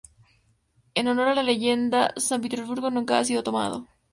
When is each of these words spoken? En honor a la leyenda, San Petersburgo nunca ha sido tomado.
En 1.01 1.09
honor 1.11 1.27
a 1.27 1.35
la 1.35 1.43
leyenda, 1.43 2.11
San 2.17 2.41
Petersburgo 2.41 2.89
nunca 2.89 3.19
ha 3.19 3.23
sido 3.23 3.43
tomado. 3.43 3.87